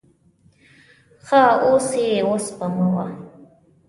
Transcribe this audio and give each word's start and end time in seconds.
ښه، 1.25 1.41
اوس 1.65 1.87
یی 2.01 2.11
وسپموه 2.29 3.05